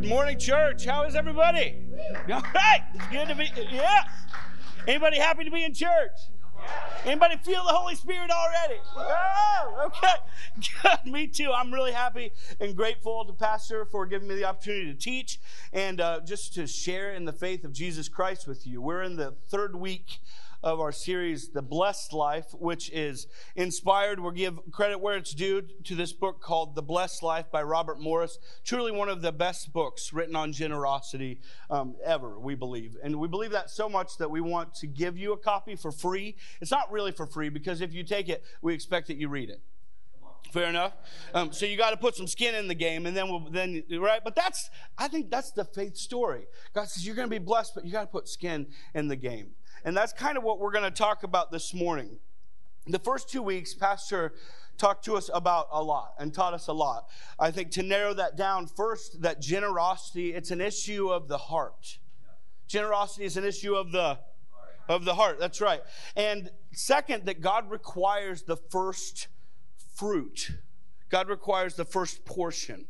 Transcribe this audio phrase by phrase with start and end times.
[0.00, 0.84] good morning, church.
[0.84, 1.76] How is everybody?
[2.28, 3.48] All right, it's good to be.
[3.70, 4.02] Yeah.
[4.88, 6.10] Anybody happy to be in church?
[7.04, 8.80] Anybody feel the Holy Spirit already?
[8.96, 10.14] Oh, okay.
[10.82, 11.12] Good.
[11.12, 11.52] Me too.
[11.52, 15.38] I'm really happy and grateful to Pastor for giving me the opportunity to teach
[15.72, 18.82] and uh, just to share in the faith of Jesus Christ with you.
[18.82, 20.18] We're in the third week
[20.64, 24.18] of our series, The Blessed Life, which is inspired.
[24.18, 28.00] We'll give credit where it's due to this book called The Blessed Life by Robert
[28.00, 28.38] Morris.
[28.64, 32.96] Truly one of the best books written on generosity um, ever, we believe.
[33.02, 35.92] And we believe that so much that we want to give you a copy for
[35.92, 36.36] free.
[36.62, 39.50] It's not really for free because if you take it, we expect that you read
[39.50, 39.60] it.
[40.50, 40.92] Fair enough.
[41.34, 43.82] Um, so you got to put some skin in the game, and then we'll then
[43.98, 44.20] right.
[44.22, 46.46] But that's I think that's the faith story.
[46.72, 49.16] God says you're going to be blessed, but you got to put skin in the
[49.16, 49.50] game.
[49.84, 52.18] And that's kind of what we're going to talk about this morning.
[52.86, 54.32] The first two weeks, Pastor
[54.78, 57.08] talked to us about a lot and taught us a lot.
[57.38, 61.98] I think to narrow that down, first, that generosity, it's an issue of the heart.
[62.66, 64.18] Generosity is an issue of the
[64.86, 65.38] of the heart.
[65.40, 65.80] That's right.
[66.14, 69.28] And second, that God requires the first
[69.94, 70.50] fruit.
[71.08, 72.86] God requires the first portion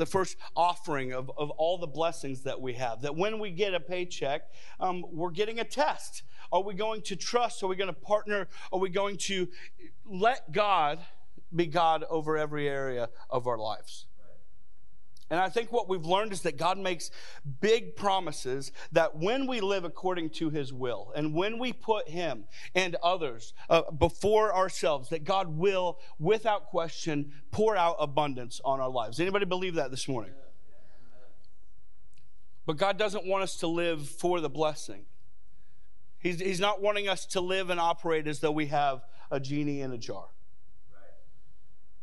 [0.00, 3.02] the first offering of, of all the blessings that we have.
[3.02, 4.40] That when we get a paycheck,
[4.80, 6.22] um, we're getting a test.
[6.50, 7.62] Are we going to trust?
[7.62, 8.48] Are we going to partner?
[8.72, 9.46] Are we going to
[10.06, 11.00] let God
[11.54, 14.06] be God over every area of our lives?
[15.30, 17.10] And I think what we've learned is that God makes
[17.60, 22.44] big promises that when we live according to his will and when we put him
[22.74, 28.90] and others uh, before ourselves, that God will, without question, pour out abundance on our
[28.90, 29.20] lives.
[29.20, 30.32] Anybody believe that this morning?
[32.66, 35.06] But God doesn't want us to live for the blessing.
[36.18, 39.80] He's, he's not wanting us to live and operate as though we have a genie
[39.80, 40.26] in a jar.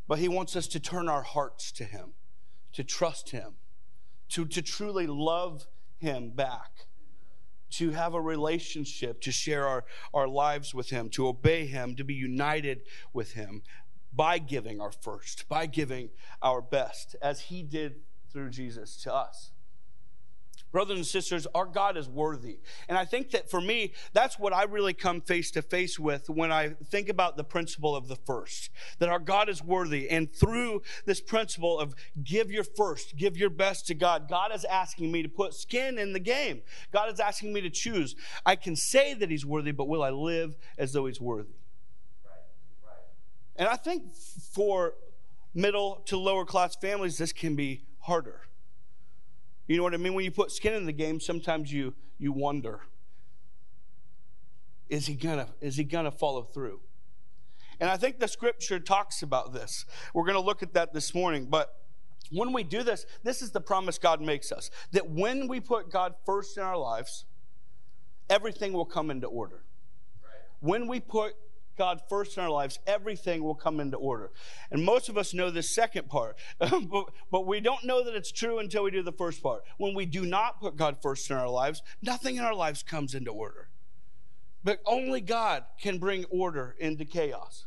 [0.07, 2.13] But He wants us to turn our hearts to Him,
[2.77, 3.55] to trust Him,
[4.29, 5.65] to, to truly love
[5.97, 6.85] Him back,
[7.71, 9.83] to have a relationship, to share our,
[10.13, 12.81] our lives with Him, to obey Him, to be united
[13.13, 13.63] with Him
[14.13, 17.95] by giving our first, by giving our best, as He did
[18.31, 19.53] through Jesus to us.
[20.71, 22.59] Brothers and sisters, our God is worthy.
[22.89, 26.29] And I think that for me, that's what I really come face to face with
[26.29, 28.69] when I think about the principle of the first.
[28.99, 30.09] That our God is worthy.
[30.09, 34.65] And through this principle of give your first, give your best to God, God is
[34.65, 36.61] asking me to put skin in the game.
[36.91, 38.15] God is asking me to choose.
[38.45, 41.53] I can say that He's worthy, but will I live as though He's worthy?
[43.55, 44.13] And I think
[44.53, 44.93] for
[45.53, 48.41] middle to lower class families, this can be harder.
[49.67, 50.13] You know what I mean?
[50.13, 52.81] When you put skin in the game, sometimes you you wonder,
[54.89, 56.79] is he gonna is he gonna follow through?
[57.79, 59.85] And I think the scripture talks about this.
[60.13, 61.75] We're gonna look at that this morning, but
[62.31, 65.91] when we do this, this is the promise God makes us that when we put
[65.91, 67.25] God first in our lives,
[68.29, 69.63] everything will come into order.
[70.23, 70.31] Right.
[70.59, 71.35] When we put
[71.77, 74.31] God first in our lives, everything will come into order.
[74.71, 78.31] And most of us know the second part, but, but we don't know that it's
[78.31, 79.63] true until we do the first part.
[79.77, 83.13] When we do not put God first in our lives, nothing in our lives comes
[83.13, 83.69] into order.
[84.63, 87.66] But only God can bring order into chaos.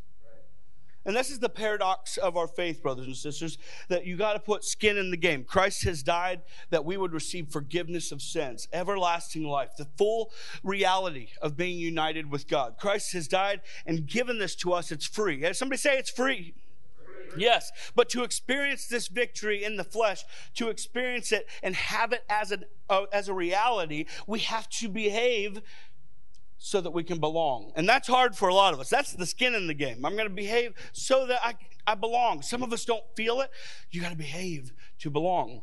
[1.04, 3.56] And this is the paradox of our faith, brothers and sisters,
[3.88, 5.44] that you got to put skin in the game.
[5.44, 10.30] Christ has died that we would receive forgiveness of sins, everlasting life, the full
[10.62, 12.76] reality of being united with God.
[12.78, 14.92] Christ has died and given this to us.
[14.92, 15.50] It's free.
[15.54, 16.54] Somebody say it's free.
[17.36, 20.24] Yes, but to experience this victory in the flesh,
[20.54, 24.88] to experience it and have it as, an, uh, as a reality, we have to
[24.88, 25.62] behave
[26.62, 27.72] so that we can belong.
[27.74, 28.90] And that's hard for a lot of us.
[28.90, 30.04] That's the skin in the game.
[30.04, 31.54] I'm going to behave so that I,
[31.86, 32.42] I belong.
[32.42, 33.50] Some of us don't feel it.
[33.90, 35.62] You got to behave to belong.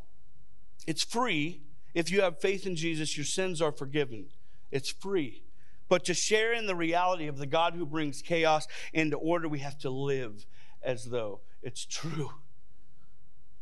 [0.87, 1.61] It's free.
[1.93, 4.29] If you have faith in Jesus, your sins are forgiven.
[4.71, 5.43] It's free.
[5.87, 9.59] But to share in the reality of the God who brings chaos into order, we
[9.59, 10.47] have to live
[10.81, 12.31] as though it's true.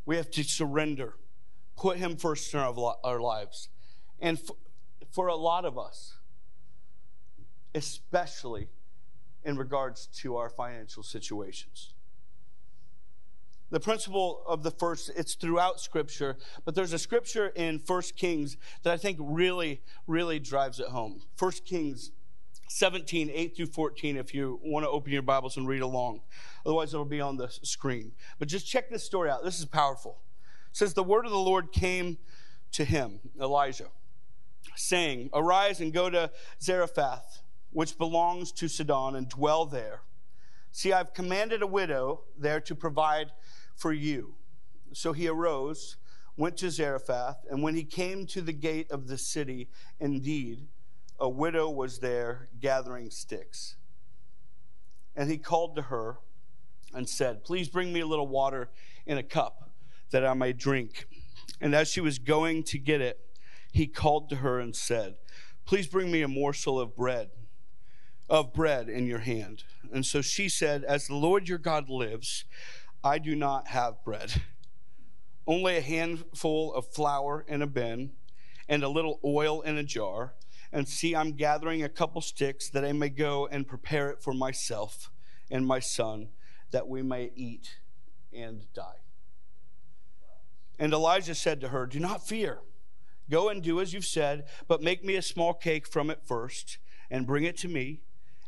[0.05, 1.15] We have to surrender,
[1.75, 3.67] put Him first in our, lives.
[4.21, 4.55] And for,
[5.11, 6.15] for a lot of us,
[7.75, 8.69] especially
[9.43, 11.93] in regards to our financial situations.
[13.69, 18.57] The principle of the first, it's throughout Scripture, but there's a scripture in First Kings
[18.83, 21.21] that I think really, really drives it home.
[21.35, 22.11] First Kings
[22.69, 26.21] 17, 8 through 14, if you want to open your Bibles and read along.
[26.65, 28.11] Otherwise, it'll be on the screen.
[28.39, 29.43] But just check this story out.
[29.43, 30.21] This is powerful.
[30.71, 32.17] It says, The word of the Lord came
[32.71, 33.89] to him, Elijah,
[34.75, 36.31] saying, Arise and go to
[36.61, 37.43] Zarephath
[37.75, 39.99] which belongs to Sidon, and dwell there.
[40.71, 43.33] See, I've commanded a widow there to provide
[43.75, 44.35] for you.
[44.93, 45.97] So he arose,
[46.37, 49.67] went to Zarephath, and when he came to the gate of the city,
[49.99, 50.69] indeed,
[51.19, 53.75] a widow was there gathering sticks.
[55.13, 56.19] And he called to her
[56.93, 58.69] and said, Please bring me a little water
[59.05, 59.69] in a cup
[60.11, 61.09] that I may drink.
[61.59, 63.19] And as she was going to get it,
[63.73, 65.15] he called to her and said,
[65.65, 67.31] Please bring me a morsel of bread,
[68.29, 69.63] of bread in your hand.
[69.93, 72.45] And so she said, As the Lord your God lives,
[73.03, 74.41] I do not have bread
[75.47, 78.11] only a handful of flour in a bin
[78.67, 80.33] and a little oil in a jar.
[80.71, 84.33] And see, I'm gathering a couple sticks that I may go and prepare it for
[84.33, 85.11] myself
[85.51, 86.29] and my son,
[86.71, 87.77] that we may eat
[88.33, 89.01] and die.
[90.79, 92.59] And Elijah said to her, Do not fear.
[93.29, 96.79] Go and do as you've said, but make me a small cake from it first,
[97.09, 98.01] and bring it to me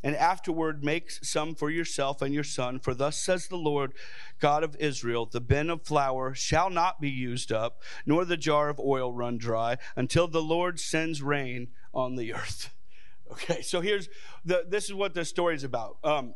[0.03, 2.79] and afterward make some for yourself and your son.
[2.79, 3.93] For thus says the Lord
[4.39, 8.69] God of Israel the bin of flour shall not be used up, nor the jar
[8.69, 12.73] of oil run dry, until the Lord sends rain on the earth.
[13.29, 14.07] Okay, so here's
[14.45, 15.97] the this is what this story is about.
[16.01, 16.33] Um,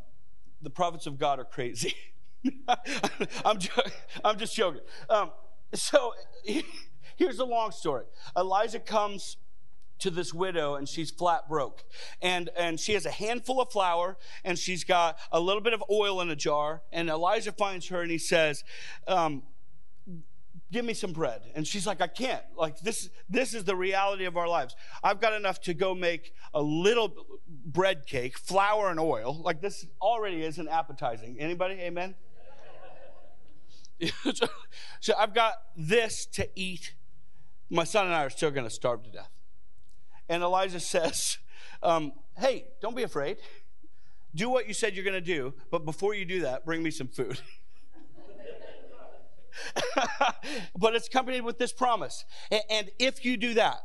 [0.62, 1.96] the prophets of God are crazy.
[3.46, 3.60] I'm,
[4.26, 4.82] I'm just joking.
[5.10, 5.32] Um,
[5.74, 6.14] so
[7.16, 8.06] here's the long story
[8.38, 9.38] Elijah comes
[10.02, 11.84] to this widow and she's flat broke.
[12.22, 15.84] And, and she has a handful of flour and she's got a little bit of
[15.90, 16.82] oil in a jar.
[16.92, 18.64] And Elijah finds her and he says,
[19.08, 19.44] um,
[20.72, 21.42] give me some bread.
[21.56, 22.44] And she's like i can't.
[22.56, 24.76] Like this this is the reality of our lives.
[25.04, 27.14] I've got enough to go make a little
[27.48, 29.40] bread cake flour and oil.
[29.42, 31.38] Like this already isn't appetizing.
[31.40, 31.76] Anybody?
[31.76, 32.16] Amen?
[34.34, 34.48] So,
[35.00, 36.96] so i've got this to eat.
[37.70, 39.30] My son and i are still going to starve to death
[40.32, 41.38] and Elijah says,
[41.84, 43.38] um, Hey, don't be afraid.
[44.34, 46.90] Do what you said you're going to do, but before you do that, bring me
[46.90, 47.42] some food.
[50.78, 52.24] but it's accompanied with this promise.
[52.70, 53.82] And if you do that,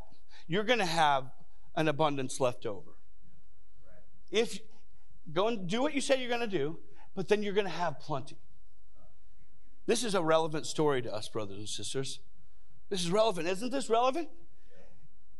[0.46, 1.24] you're going to have
[1.74, 2.92] an abundance left over.
[4.30, 4.60] If
[5.32, 6.78] go and do what you say you're going to do,
[7.16, 8.36] but then you're going to have plenty.
[9.86, 12.20] This is a relevant story to us, brothers and sisters.
[12.88, 13.48] This is relevant.
[13.48, 14.28] Isn't this relevant?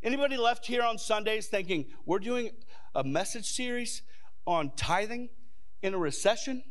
[0.02, 2.50] Anybody left here on Sundays thinking we're doing
[2.94, 4.02] a message series
[4.46, 5.30] on tithing
[5.82, 6.62] in a recession?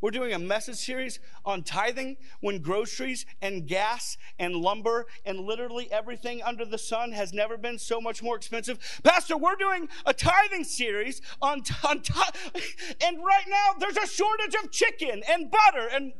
[0.00, 5.92] We're doing a message series on tithing when groceries and gas and lumber and literally
[5.92, 8.78] everything under the sun has never been so much more expensive.
[9.04, 11.98] Pastor, we're doing a tithing series on, on
[13.04, 16.12] and right now there's a shortage of chicken and butter and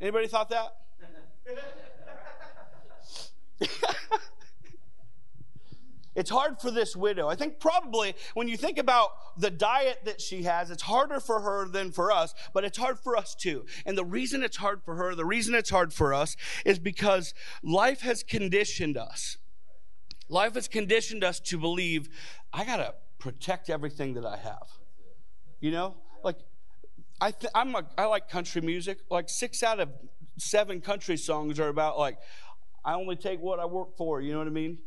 [0.00, 0.76] anybody thought that?
[6.14, 7.28] It's hard for this widow.
[7.28, 11.40] I think probably when you think about the diet that she has, it's harder for
[11.40, 13.64] her than for us, but it's hard for us too.
[13.86, 16.36] And the reason it's hard for her, the reason it's hard for us
[16.66, 17.32] is because
[17.62, 19.38] life has conditioned us.
[20.28, 22.08] Life has conditioned us to believe,
[22.52, 24.68] I got to protect everything that I have.
[25.60, 26.36] You know, like
[27.20, 28.98] I th- I'm a, I like country music.
[29.10, 29.88] Like six out of
[30.38, 32.18] seven country songs are about like,
[32.84, 34.20] I only take what I work for.
[34.20, 34.78] You know what I mean?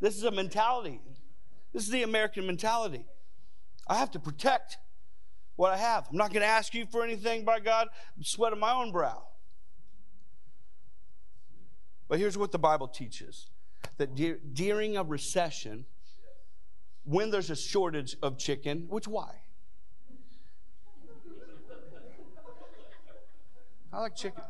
[0.00, 1.00] This is a mentality.
[1.72, 3.04] This is the American mentality.
[3.86, 4.78] I have to protect
[5.56, 6.08] what I have.
[6.10, 7.88] I'm not going to ask you for anything by God,
[8.22, 9.24] sweat of my own brow.
[12.08, 13.48] But here's what the Bible teaches
[13.98, 15.84] that de- during a recession,
[17.04, 19.42] when there's a shortage of chicken, which why?
[23.92, 24.42] I like chicken.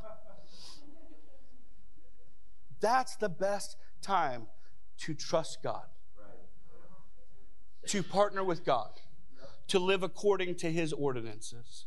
[2.81, 4.47] That's the best time
[4.99, 5.87] to trust God,
[7.87, 8.91] to partner with God,
[9.69, 11.87] to live according to His ordinances.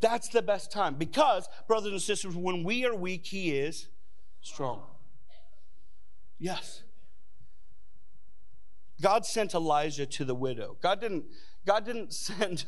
[0.00, 3.88] That's the best time because, brothers and sisters, when we are weak, He is
[4.40, 4.82] strong.
[6.38, 6.82] Yes.
[9.00, 10.76] God sent Elijah to the widow.
[10.82, 11.24] God didn't,
[11.66, 12.64] God didn't send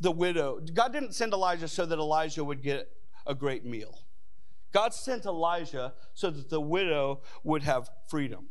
[0.00, 0.60] the widow.
[0.74, 2.88] God didn't send Elijah so that Elijah would get
[3.26, 4.00] a great meal.
[4.72, 8.46] God sent Elijah so that the widow would have freedom,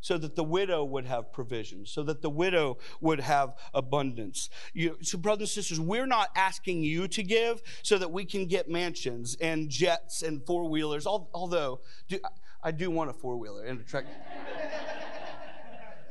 [0.00, 4.48] so that the widow would have provision, so that the widow would have abundance.
[4.72, 8.46] You, so, brothers and sisters, we're not asking you to give so that we can
[8.46, 12.18] get mansions and jets and four wheelers, although do,
[12.62, 14.04] I do want a four wheeler and a truck.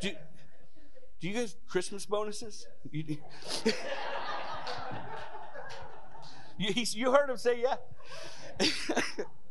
[0.02, 0.12] do,
[1.22, 2.68] do you guys Christmas bonuses?
[2.92, 3.18] You,
[6.58, 7.76] you, you heard him say yeah.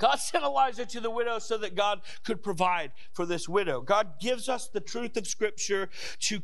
[0.00, 3.80] God sent Elijah to the widow so that God could provide for this widow.
[3.80, 5.90] God gives us the truth of Scripture
[6.20, 6.40] to,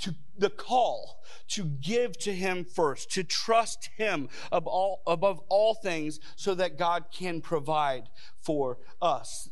[0.00, 5.74] to the call to give to him first, to trust him above all, above all
[5.74, 8.08] things so that God can provide
[8.40, 9.48] for us.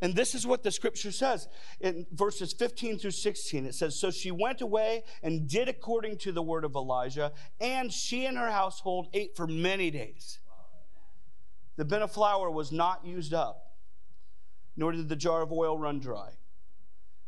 [0.00, 1.48] And this is what the scripture says
[1.80, 3.66] in verses 15 through 16.
[3.66, 7.92] It says, So she went away and did according to the word of Elijah, and
[7.92, 10.38] she and her household ate for many days.
[11.78, 13.76] The bin of flour was not used up,
[14.76, 16.30] nor did the jar of oil run dry,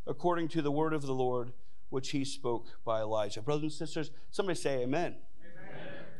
[0.08, 1.52] according to the word of the Lord
[1.88, 3.42] which he spoke by Elijah.
[3.42, 5.14] Brothers and sisters, somebody say amen.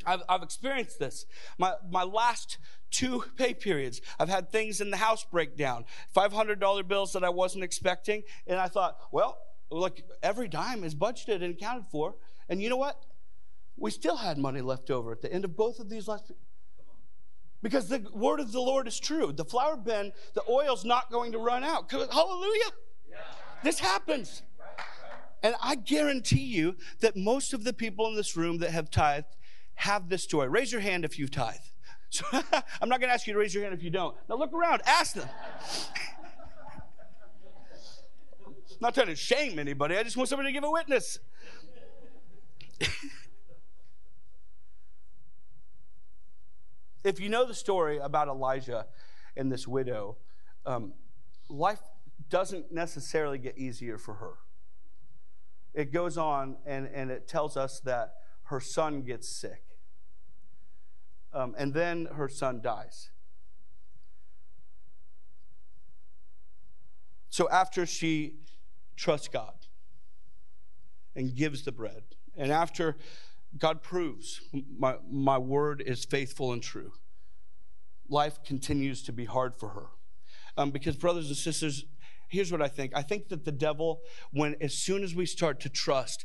[0.06, 1.26] I've, I've, experienced this.
[1.58, 2.58] My, my last
[2.90, 5.84] two pay periods, I've had things in the house break down.
[6.16, 8.22] $500 bills that I wasn't expecting.
[8.46, 9.38] And I thought, well,
[9.72, 12.14] look, every dime is budgeted and accounted for.
[12.49, 12.96] And you know what?
[13.76, 16.32] We still had money left over at the end of both of these last.
[17.62, 19.33] Because the word of the Lord is true.
[19.33, 21.90] The flour bin, the oil's not going to run out.
[21.90, 22.71] Hallelujah.
[23.09, 23.17] Yeah.
[23.62, 24.43] This happens.
[25.43, 29.37] And I guarantee you that most of the people in this room that have tithed
[29.76, 30.49] have this story.
[30.49, 31.71] Raise your hand if you've tithed.
[32.11, 34.17] So, I'm not going to ask you to raise your hand if you don't.
[34.29, 35.29] Now look around, ask them.
[38.43, 41.19] I'm not trying to shame anybody, I just want somebody to give a witness.
[47.04, 48.87] if you know the story about Elijah
[49.37, 50.16] and this widow,
[50.66, 50.92] um,
[51.49, 51.80] life
[52.28, 54.35] doesn't necessarily get easier for her
[55.75, 58.14] it goes on and, and it tells us that
[58.45, 59.62] her son gets sick.
[61.33, 63.11] Um, and then her son dies.
[67.28, 68.35] So after she
[68.97, 69.54] trusts God
[71.14, 72.02] and gives the bread,
[72.37, 72.97] and after
[73.59, 74.40] God proves
[74.78, 76.92] my, my word is faithful and true,
[78.09, 79.87] life continues to be hard for her.
[80.57, 81.85] Um, because, brothers and sisters,
[82.28, 82.92] here's what I think.
[82.95, 84.00] I think that the devil,
[84.33, 86.25] when as soon as we start to trust,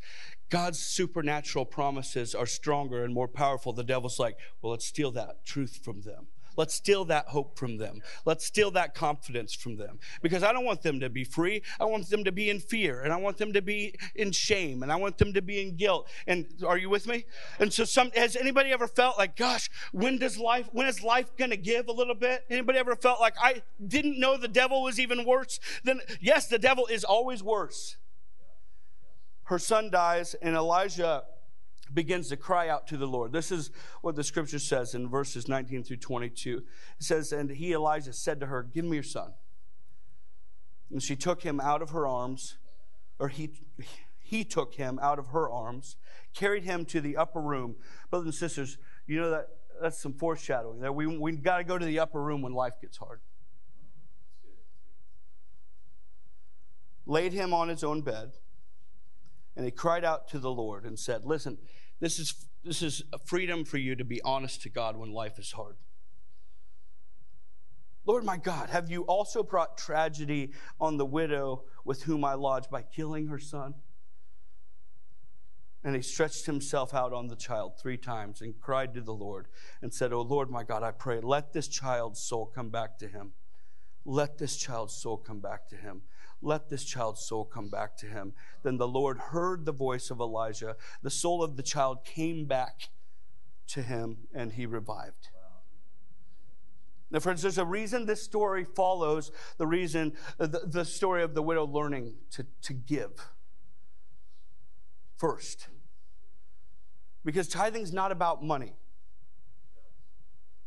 [0.50, 3.74] God's supernatural promises are stronger and more powerful.
[3.74, 6.28] The devil's like, well, let's steal that truth from them.
[6.58, 8.02] Let's steal that hope from them.
[8.26, 10.00] Let's steal that confidence from them.
[10.22, 11.62] Because I don't want them to be free.
[11.80, 14.84] I want them to be in fear and I want them to be in shame
[14.84, 16.08] and I want them to be in guilt.
[16.28, 17.26] And are you with me?
[17.60, 21.36] And so some has anybody ever felt like, gosh, when does life when is life
[21.38, 22.46] gonna give a little bit?
[22.50, 26.60] Anybody ever felt like I didn't know the devil was even worse than yes, the
[26.60, 27.98] devil is always worse.
[29.46, 31.24] Her son dies, and Elijah
[31.96, 33.32] begins to cry out to the Lord.
[33.32, 33.72] This is
[34.02, 36.58] what the scripture says in verses 19 through 22.
[36.58, 36.64] It
[37.00, 39.34] says, And he, Elijah, said to her, Give me your son.
[40.92, 42.58] And she took him out of her arms,
[43.18, 43.50] or he,
[44.20, 45.98] he took him out of her arms,
[46.36, 47.76] carried him to the upper room.
[48.12, 49.48] Brothers and sisters, you know that
[49.82, 50.82] that's some foreshadowing.
[50.82, 53.22] That we we got to go to the upper room when life gets hard.
[57.08, 58.32] Laid him on his own bed
[59.56, 61.58] and he cried out to the Lord and said, Listen,
[62.00, 65.52] this is, this is freedom for you to be honest to God when life is
[65.52, 65.78] hard.
[68.06, 72.70] Lord my God, have you also brought tragedy on the widow with whom I lodged
[72.70, 73.74] by killing her son?
[75.84, 79.48] And he stretched himself out on the child three times and cried to the Lord
[79.82, 83.08] and said, Oh Lord my God, I pray, let this child's soul come back to
[83.08, 83.34] him.
[84.04, 86.02] Let this child's soul come back to him
[86.46, 88.34] let this child's soul come back to him.
[88.64, 90.76] Then the Lord heard the voice of Elijah.
[91.02, 92.90] The soul of the child came back
[93.68, 95.30] to him, and he revived.
[97.12, 101.34] Now, friends, there's a reason this story follows the reason, uh, the, the story of
[101.34, 103.12] the widow learning to, to give
[105.18, 105.68] first.
[107.24, 108.74] Because tithing's not about money.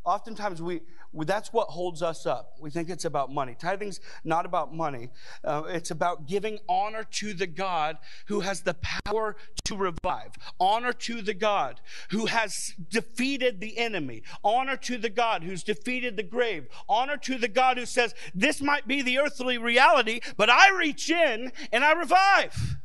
[0.04, 0.80] Oftentimes, we,
[1.15, 2.55] that's what holds us up.
[2.61, 3.57] We think it's about money.
[3.59, 5.09] Tithing's not about money.
[5.43, 10.33] Uh, it's about giving honor to the God who has the power to revive.
[10.61, 14.23] Honor to the God who has defeated the enemy.
[14.45, 16.69] Honor to the God who's defeated the grave.
[16.88, 21.11] Honor to the God who says, this might be the earthly reality, but I reach
[21.11, 22.77] in and I revive.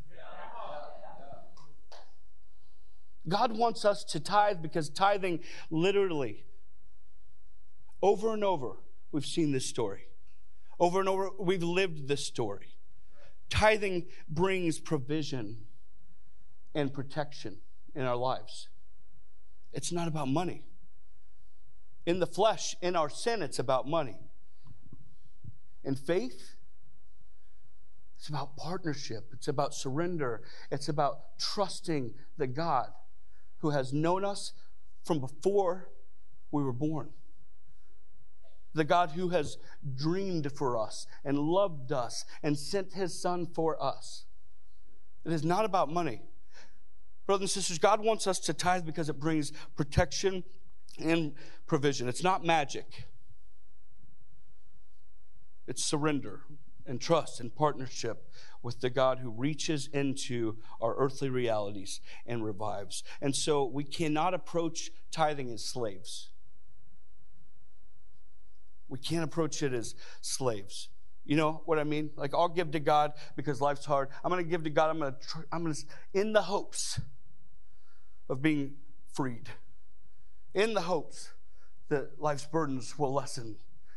[3.27, 5.39] God wants us to tithe because tithing
[5.69, 6.43] literally
[8.03, 8.73] over and over,
[9.13, 10.01] we've seen this story.
[10.77, 12.75] Over and over, we've lived this story.
[13.49, 15.59] Tithing brings provision
[16.75, 17.59] and protection
[17.95, 18.67] in our lives.
[19.71, 20.63] It's not about money.
[22.05, 24.19] In the flesh, in our sin, it's about money.
[25.85, 26.55] In faith,
[28.17, 30.41] it's about partnership, it's about surrender,
[30.71, 32.87] it's about trusting the God
[33.59, 34.51] who has known us
[35.05, 35.89] from before
[36.51, 37.09] we were born
[38.73, 39.57] the God who has
[39.95, 44.25] dreamed for us and loved us and sent his son for us.
[45.25, 46.21] It is not about money.
[47.25, 50.43] Brothers and sisters, God wants us to tithe because it brings protection
[50.99, 51.33] and
[51.67, 52.09] provision.
[52.09, 53.05] It's not magic,
[55.67, 56.41] it's surrender
[56.85, 58.29] and trust and partnership
[58.61, 63.03] with the God who reaches into our earthly realities and revives.
[63.21, 66.32] And so we cannot approach tithing as slaves.
[68.93, 70.89] We can't approach it as slaves.
[71.25, 72.11] You know what I mean?
[72.15, 74.09] Like I'll give to God because life's hard.
[74.23, 74.91] I'm going to give to God.
[74.91, 75.17] I'm going to
[75.51, 75.83] I'm going to
[76.13, 77.01] in the hopes
[78.29, 78.75] of being
[79.11, 79.49] freed.
[80.53, 81.31] In the hopes
[81.89, 83.55] that life's burdens will lessen.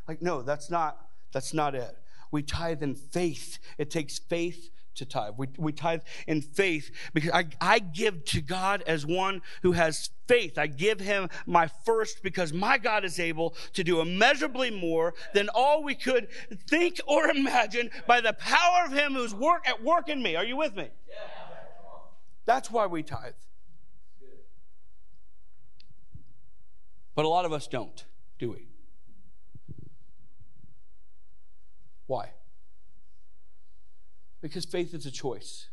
[0.08, 0.96] Like no, that's not
[1.30, 1.98] that's not it.
[2.30, 3.58] We tithe in faith.
[3.76, 5.34] It takes faith to tithe.
[5.36, 10.10] We, we tithe in faith because I, I give to God as one who has
[10.26, 10.58] faith.
[10.58, 15.48] I give him my first because my God is able to do immeasurably more than
[15.54, 16.28] all we could
[16.68, 20.36] think or imagine by the power of him who's work at work in me.
[20.36, 20.88] Are you with me?
[22.44, 23.34] That's why we tithe.
[27.14, 28.04] But a lot of us don't,
[28.38, 28.68] do we?
[32.06, 32.30] Why?
[34.46, 35.70] Because faith is a choice.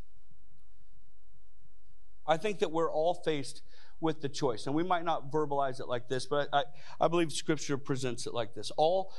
[2.25, 3.61] I think that we're all faced
[4.01, 4.65] with the choice.
[4.65, 6.63] And we might not verbalize it like this, but I,
[6.99, 8.71] I believe Scripture presents it like this.
[8.75, 9.13] All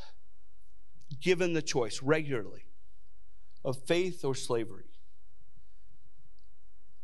[1.21, 2.65] given the choice regularly
[3.65, 4.87] of faith or slavery.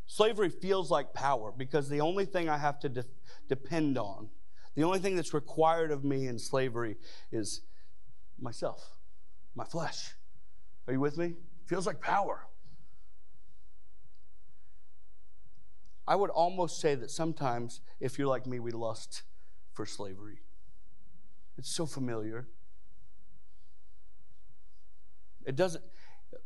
[0.09, 3.05] Slavery feels like power because the only thing I have to de-
[3.49, 4.29] depend on,
[4.75, 6.97] the only thing that's required of me in slavery
[7.31, 7.61] is
[8.41, 8.97] myself
[9.55, 10.15] my flesh.
[10.89, 11.37] Are you with me?
[11.71, 12.49] Feels like power.
[16.05, 19.23] I would almost say that sometimes, if you're like me, we lust
[19.73, 20.41] for slavery.
[21.57, 22.49] It's so familiar.
[25.47, 25.85] It doesn't,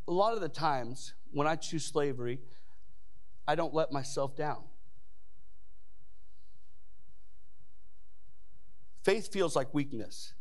[0.06, 2.40] a lot of the times when I choose slavery,
[3.48, 4.64] I don't let myself down.
[9.02, 10.34] Faith feels like weakness.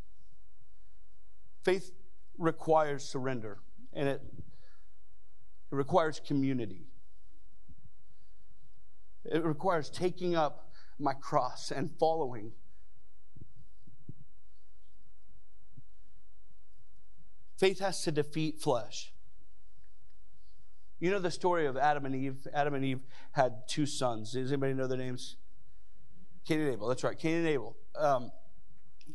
[1.64, 1.94] Faith
[2.38, 3.60] requires surrender
[3.94, 4.22] and it,
[5.74, 6.86] it requires community.
[9.26, 12.52] It requires taking up my cross and following.
[17.58, 19.14] Faith has to defeat flesh.
[21.00, 22.48] You know the story of Adam and Eve?
[22.54, 23.00] Adam and Eve
[23.32, 24.34] had two sons.
[24.34, 25.38] Does anybody know their names?
[26.46, 26.88] Cain and Abel.
[26.88, 27.76] That's right, Cain and Abel.
[27.96, 28.32] Um,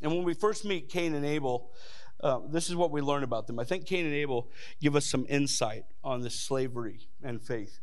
[0.03, 1.71] and when we first meet Cain and Abel,
[2.21, 3.59] uh, this is what we learn about them.
[3.59, 4.51] I think Cain and Abel
[4.81, 7.79] give us some insight on this slavery and faith.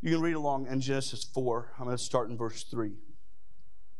[0.00, 1.72] You can read along in Genesis 4.
[1.78, 2.88] I'm going to start in verse 3.
[2.88, 2.96] It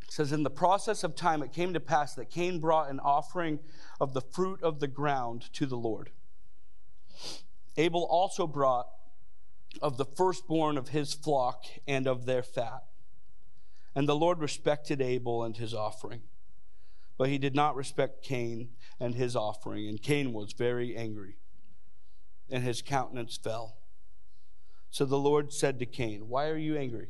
[0.09, 3.61] says, In the process of time, it came to pass that Cain brought an offering
[4.01, 6.11] of the fruit of the ground to the Lord.
[7.77, 8.89] Abel also brought
[9.81, 12.85] of the firstborn of his flock and of their fat.
[13.95, 16.23] And the Lord respected Abel and his offering.
[17.19, 21.37] But he did not respect Cain and his offering, and Cain was very angry,
[22.51, 23.77] and his countenance fell.
[24.91, 27.09] So the Lord said to Cain, Why are you angry?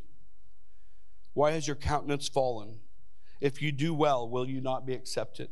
[1.34, 2.80] Why has your countenance fallen?
[3.40, 5.48] If you do well, will you not be accepted?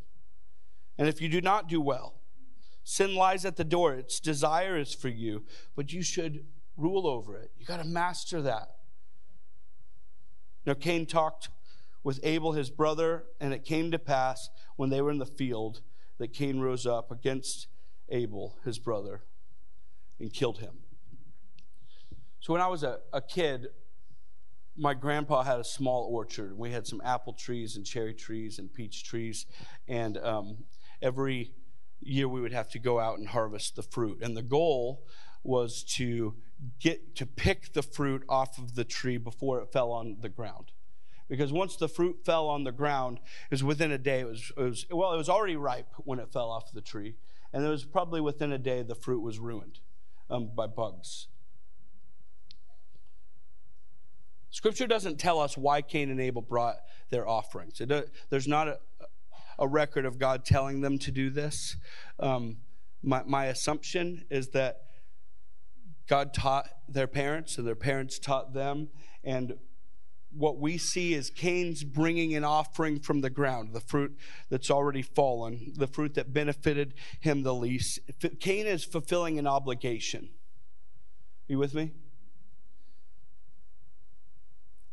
[0.97, 2.21] And if you do not do well,
[2.85, 3.95] sin lies at the door.
[3.95, 6.45] Its desire is for you, but you should
[6.77, 7.51] rule over it.
[7.59, 8.77] You got to master that.
[10.67, 11.49] Now, Cain talked
[12.03, 15.83] with Abel his brother, and it came to pass when they were in the field
[16.19, 17.69] that Cain rose up against
[18.09, 19.23] Abel his brother
[20.19, 20.79] and killed him.
[22.41, 23.69] So when I was a, a kid,
[24.77, 26.57] my grandpa had a small orchard.
[26.57, 29.47] We had some apple trees and cherry trees and peach trees,
[29.89, 30.65] and um,
[31.03, 31.53] every
[32.01, 34.23] year we would have to go out and harvest the fruit.
[34.23, 35.05] And the goal
[35.43, 36.35] was to
[36.79, 40.73] get to pick the fruit off of the tree before it fell on the ground
[41.31, 44.21] because once the fruit fell on the ground, it was within a day.
[44.21, 47.15] It was, it was well, it was already ripe when it fell off the tree,
[47.53, 49.79] and it was probably within a day the fruit was ruined
[50.29, 51.29] um, by bugs.
[54.51, 56.77] Scripture doesn't tell us why Cain and Abel brought
[57.11, 57.81] their offerings.
[57.81, 58.79] It, there's not a,
[59.61, 61.77] a, record of God telling them to do this.
[62.19, 62.57] Um,
[63.01, 64.81] my, my assumption is that
[66.09, 68.89] God taught their parents, and their parents taught them,
[69.23, 69.55] and
[70.33, 74.17] what we see is Cain's bringing an offering from the ground, the fruit
[74.49, 77.99] that's already fallen, the fruit that benefited him the least.
[78.39, 80.31] Cain is fulfilling an obligation.
[81.49, 81.93] Are you with me?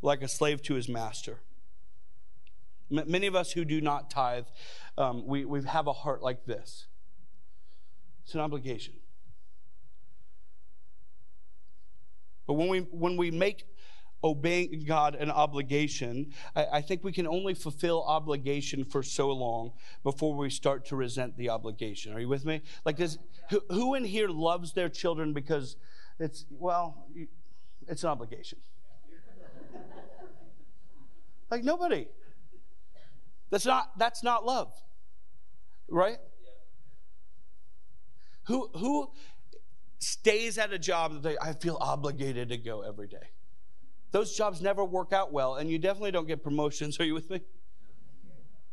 [0.01, 1.39] Like a slave to his master.
[2.89, 4.45] Many of us who do not tithe,
[4.97, 6.87] um, we, we have a heart like this.
[8.23, 8.93] It's an obligation.
[12.47, 13.65] But when we when we make
[14.23, 19.73] obeying God an obligation, I, I, think we can only fulfill obligation for so long
[20.03, 22.13] before we start to resent the obligation.
[22.13, 22.61] Are you with me?
[22.85, 23.17] Like, this,
[23.49, 25.77] who, who in here loves their children because
[26.19, 27.07] it's, well,
[27.87, 28.57] it's an obligation?
[31.51, 32.07] like, nobody.
[33.49, 34.73] That's not, that's not love,
[35.89, 36.17] right?
[38.47, 39.11] Who, who
[39.99, 43.29] stays at a job that they, I feel obligated to go every day?
[44.11, 46.99] Those jobs never work out well, and you definitely don't get promotions.
[46.99, 47.41] Are you with me?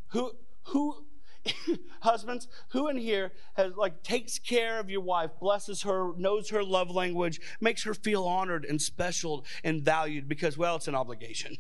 [0.09, 0.33] Who,
[0.65, 1.05] who,
[2.01, 6.63] husbands, who in here has like takes care of your wife, blesses her, knows her
[6.63, 11.57] love language, makes her feel honored and special and valued because, well, it's an obligation.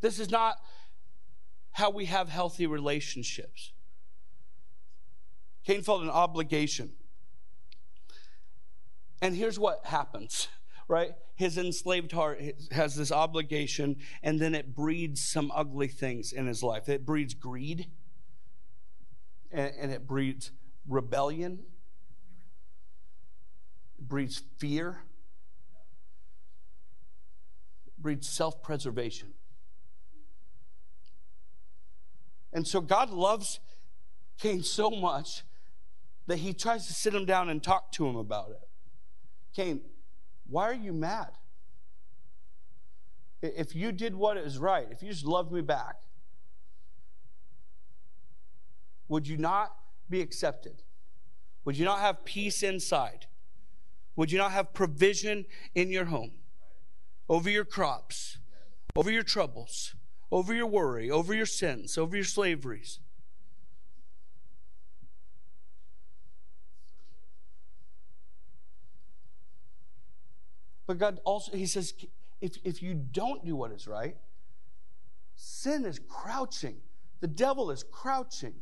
[0.00, 0.58] This is not
[1.72, 3.72] how we have healthy relationships.
[5.64, 6.92] Cain felt an obligation.
[9.24, 10.48] And here's what happens,
[10.88, 11.12] right?
[11.34, 16.62] His enslaved heart has this obligation, and then it breeds some ugly things in his
[16.62, 16.90] life.
[16.90, 17.86] It breeds greed,
[19.50, 20.50] and, it breeds
[20.86, 21.60] rebellion,
[23.98, 25.00] it breeds fear,
[27.86, 29.32] it breeds self preservation.
[32.52, 33.58] And so God loves
[34.38, 35.44] Cain so much
[36.26, 38.68] that he tries to sit him down and talk to him about it.
[39.54, 39.80] Cain,
[40.48, 41.32] why are you mad?
[43.40, 45.96] If you did what is right, if you just loved me back,
[49.08, 49.76] would you not
[50.08, 50.82] be accepted?
[51.64, 53.26] Would you not have peace inside?
[54.16, 56.32] Would you not have provision in your home,
[57.28, 58.38] over your crops,
[58.96, 59.94] over your troubles,
[60.30, 63.00] over your worry, over your sins, over your slaveries?
[70.86, 71.94] But God also, He says,
[72.40, 74.16] if, if you don't do what is right,
[75.36, 76.76] sin is crouching.
[77.20, 78.54] The devil is crouching.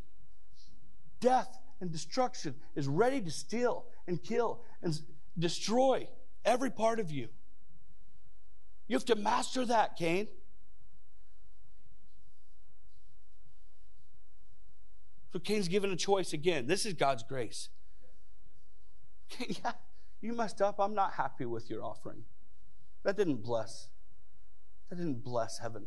[1.20, 4.98] Death and destruction is ready to steal and kill and
[5.38, 6.08] destroy
[6.44, 7.28] every part of you.
[8.86, 10.28] You have to master that, Cain.
[15.32, 16.66] So Cain's given a choice again.
[16.66, 17.70] This is God's grace.
[19.48, 19.72] yeah,
[20.22, 20.76] you messed up.
[20.78, 22.24] I'm not happy with your offering.
[23.02, 23.88] That didn't bless.
[24.88, 25.86] That didn't bless heaven.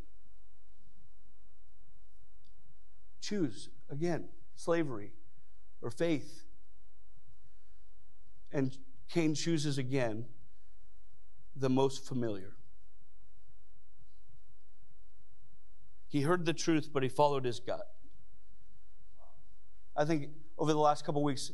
[3.22, 5.14] Choose again slavery
[5.82, 6.44] or faith.
[8.52, 8.78] And
[9.10, 10.26] Cain chooses again
[11.56, 12.56] the most familiar.
[16.08, 17.88] He heard the truth, but he followed his gut.
[19.96, 21.52] I think over the last couple weeks,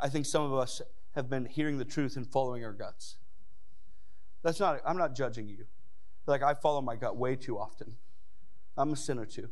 [0.00, 0.80] I think some of us
[1.14, 3.16] have been hearing the truth and following our guts.
[4.42, 5.66] That's not, I'm not judging you.
[6.26, 7.96] Like, I follow my gut way too often.
[8.76, 9.50] I'm a sinner too.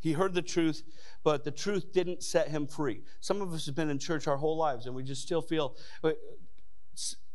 [0.00, 0.82] He heard the truth,
[1.22, 3.02] but the truth didn't set him free.
[3.20, 5.76] Some of us have been in church our whole lives and we just still feel
[6.02, 6.10] uh,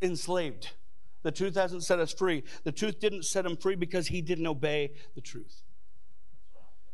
[0.02, 0.72] enslaved.
[1.24, 2.44] The truth hasn't set us free.
[2.66, 5.64] The truth didn't set him free because he didn't obey the truth.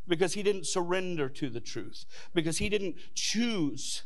[0.07, 2.05] Because he didn't surrender to the truth.
[2.35, 4.03] Because he didn't choose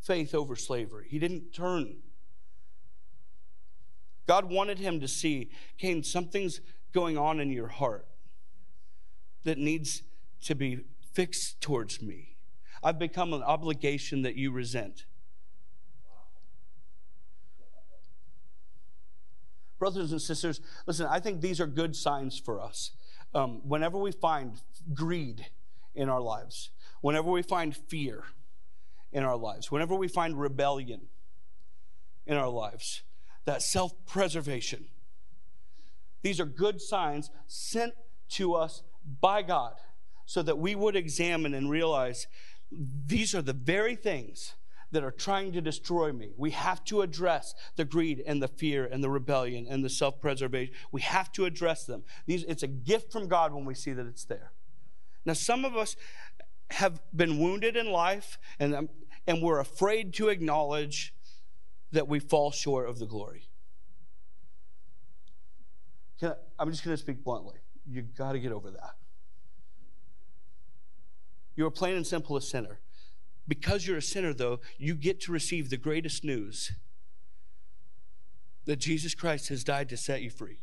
[0.00, 1.06] faith over slavery.
[1.08, 1.98] He didn't turn.
[4.26, 6.60] God wanted him to see, Cain, something's
[6.92, 8.06] going on in your heart
[9.44, 10.02] that needs
[10.42, 10.80] to be
[11.12, 12.36] fixed towards me.
[12.82, 15.06] I've become an obligation that you resent.
[19.78, 22.92] Brothers and sisters, listen, I think these are good signs for us.
[23.34, 24.60] Um, whenever we find
[24.92, 25.46] greed
[25.94, 28.24] in our lives, whenever we find fear,
[29.12, 31.02] in our lives, whenever we find rebellion
[32.26, 33.02] in our lives,
[33.44, 34.86] that self preservation,
[36.22, 37.94] these are good signs sent
[38.30, 38.82] to us
[39.20, 39.74] by God
[40.26, 42.26] so that we would examine and realize
[42.70, 44.54] these are the very things
[44.90, 46.30] that are trying to destroy me.
[46.36, 50.20] We have to address the greed and the fear and the rebellion and the self
[50.20, 50.74] preservation.
[50.92, 52.04] We have to address them.
[52.26, 54.52] These, it's a gift from God when we see that it's there.
[55.24, 55.94] Now, some of us
[56.70, 58.88] have been wounded in life and, um,
[59.26, 61.14] and we're afraid to acknowledge
[61.92, 63.48] that we fall short of the glory.
[66.22, 67.58] I, I'm just going to speak bluntly.
[67.86, 68.96] You got to get over that.
[71.56, 72.80] You're plain and simple a sinner.
[73.46, 76.72] Because you're a sinner, though, you get to receive the greatest news
[78.66, 80.58] that Jesus Christ has died to set you free.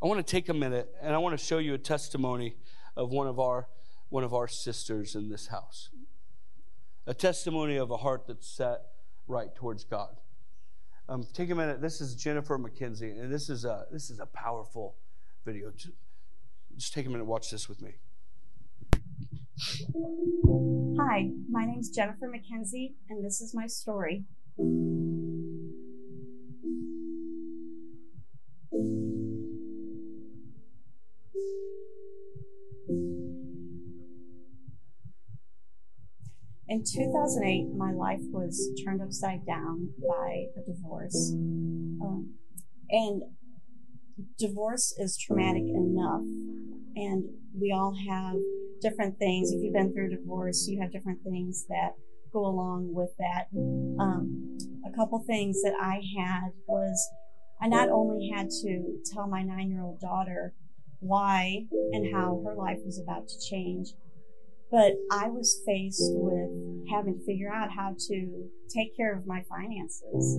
[0.00, 2.56] I want to take a minute and I want to show you a testimony
[2.96, 3.68] of one of our
[4.10, 5.90] one of our sisters in this house.
[7.06, 8.80] A testimony of a heart that's set
[9.26, 10.16] right towards God.
[11.08, 11.80] Um, take a minute.
[11.80, 14.96] This is Jennifer McKenzie, and this is a this is a powerful
[15.44, 15.72] video.
[16.76, 17.24] Just take a minute.
[17.24, 17.94] Watch this with me.
[21.00, 24.24] Hi, my name is Jennifer McKenzie, and this is my story.
[36.78, 41.32] In 2008, my life was turned upside down by a divorce.
[41.34, 42.34] Um,
[42.88, 43.22] and
[44.38, 46.20] divorce is traumatic enough,
[46.94, 48.36] and we all have
[48.80, 49.50] different things.
[49.50, 51.94] If you've been through divorce, you have different things that
[52.32, 53.48] go along with that.
[53.98, 57.10] Um, a couple things that I had was
[57.60, 60.54] I not only had to tell my nine year old daughter
[61.00, 63.94] why and how her life was about to change,
[64.70, 66.50] but I was faced with
[66.90, 70.36] having to figure out how to take care of my finances.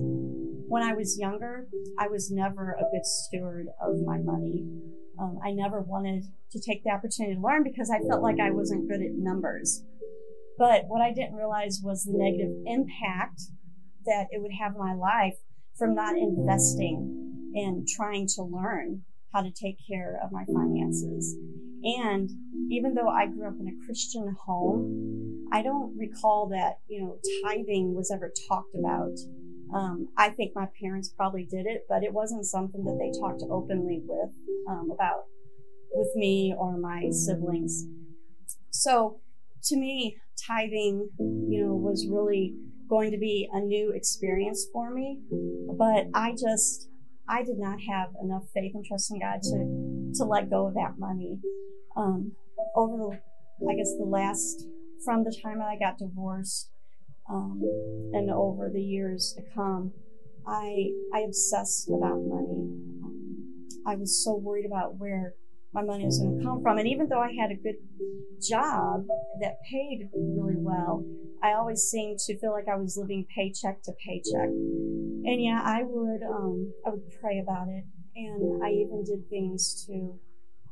[0.68, 1.66] When I was younger,
[1.98, 4.64] I was never a good steward of my money.
[5.18, 8.50] Um, I never wanted to take the opportunity to learn because I felt like I
[8.50, 9.82] wasn't good at numbers.
[10.56, 13.42] But what I didn't realize was the negative impact
[14.06, 15.36] that it would have on my life
[15.76, 21.36] from not investing in trying to learn how to take care of my finances.
[21.82, 22.30] And
[22.70, 27.18] even though I grew up in a Christian home, I don't recall that, you know,
[27.44, 29.16] tithing was ever talked about.
[29.74, 33.42] Um, I think my parents probably did it, but it wasn't something that they talked
[33.50, 34.30] openly with
[34.68, 35.24] um, about
[35.92, 37.86] with me or my siblings.
[38.70, 39.20] So
[39.64, 40.16] to me,
[40.46, 42.54] tithing, you know, was really
[42.88, 45.20] going to be a new experience for me.
[45.78, 46.88] But I just,
[47.28, 50.74] I did not have enough faith and trust in God to, to let go of
[50.74, 51.38] that money.
[51.96, 52.32] Um,
[52.74, 53.20] over
[53.68, 54.66] I guess the last,
[55.04, 56.70] from the time I got divorced,
[57.28, 57.60] um,
[58.12, 59.92] and over the years to come,
[60.46, 62.70] I, I obsessed about money.
[63.86, 65.34] I was so worried about where
[65.72, 66.78] my money was going to come from.
[66.78, 67.76] And even though I had a good
[68.40, 69.04] job
[69.40, 71.04] that paid really well,
[71.42, 74.48] I always seemed to feel like I was living paycheck to paycheck.
[74.48, 77.84] And yeah, I would um, I would pray about it,
[78.26, 80.18] and I even did things to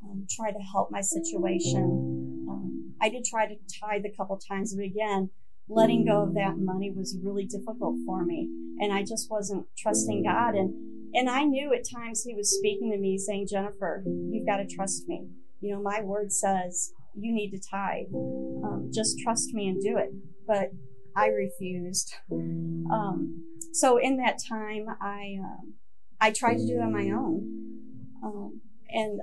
[0.05, 2.47] um, try to help my situation.
[2.49, 5.31] Um, I did try to tithe a couple times, but again,
[5.69, 8.49] letting go of that money was really difficult for me,
[8.81, 10.55] and I just wasn't trusting God.
[10.55, 10.75] And
[11.15, 14.67] and I knew at times He was speaking to me, saying, "Jennifer, you've got to
[14.67, 15.29] trust me.
[15.61, 18.07] You know, my word says you need to tithe.
[18.15, 20.11] Um, just trust me and do it."
[20.47, 20.71] But
[21.17, 22.15] I refused.
[22.31, 25.75] Um, so in that time, I um,
[26.20, 27.81] I tried to do it on my own,
[28.22, 29.20] um, and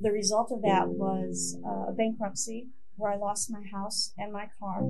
[0.00, 4.48] the result of that was uh, a bankruptcy where I lost my house and my
[4.58, 4.82] car.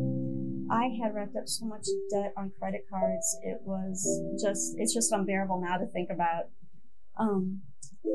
[0.70, 3.38] I had racked up so much debt on credit cards.
[3.42, 6.44] It was just, it's just unbearable now to think about.
[7.18, 7.62] Um,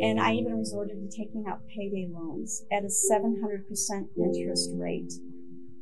[0.01, 3.63] and I even resorted to taking out payday loans at a 700%
[4.17, 5.11] interest rate,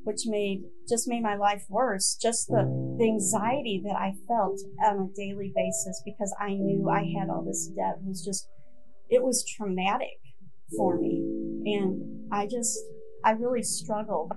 [0.07, 2.17] which made, just made my life worse.
[2.19, 2.63] Just the,
[2.97, 7.43] the anxiety that I felt on a daily basis because I knew I had all
[7.43, 8.47] this debt was just,
[9.09, 10.21] it was traumatic
[10.77, 11.17] for me.
[11.65, 12.79] And I just,
[13.25, 14.31] I really struggled.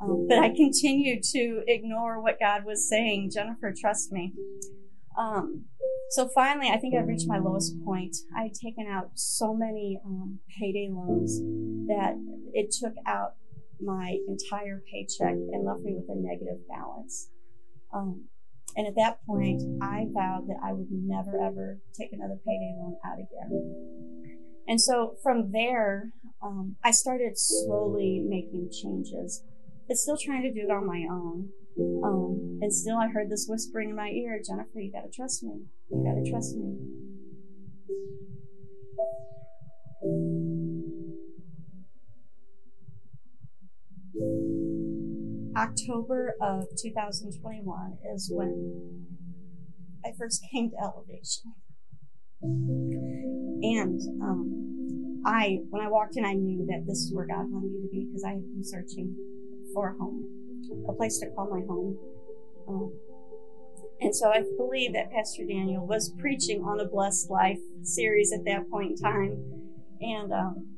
[0.00, 3.32] Um, but I continued to ignore what God was saying.
[3.34, 4.32] Jennifer, trust me.
[5.18, 5.64] Um,
[6.10, 8.14] so finally, I think I reached my lowest point.
[8.36, 11.40] I had taken out so many um, payday loans
[11.88, 12.14] that
[12.52, 13.32] it took out
[13.80, 17.30] my entire paycheck and left me with a negative balance.
[17.92, 18.24] Um,
[18.76, 22.96] and at that point, I vowed that I would never ever take another payday loan
[23.04, 24.38] out again.
[24.68, 26.10] And so from there,
[26.42, 29.42] um, I started slowly making changes,
[29.88, 31.48] but still trying to do it on my own.
[32.04, 35.62] Um, and still, I heard this whispering in my ear Jennifer, you gotta trust me.
[35.90, 36.76] You gotta trust me.
[45.56, 49.06] October of 2021 is when
[50.04, 51.54] I first came to Elevation.
[52.42, 57.72] And um, I, when I walked in, I knew that this is where God wanted
[57.72, 59.16] me to be because I had been searching
[59.72, 60.26] for a home,
[60.88, 61.96] a place to call my home.
[62.68, 62.92] Um,
[64.00, 68.44] and so I believe that Pastor Daniel was preaching on a blessed life series at
[68.44, 69.42] that point in time.
[70.02, 70.75] And um,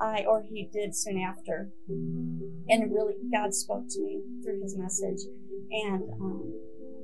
[0.00, 1.68] I, or he did soon after.
[1.88, 5.20] And really, God spoke to me through his message.
[5.70, 6.54] And um,